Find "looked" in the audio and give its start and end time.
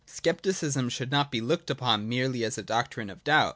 1.41-1.69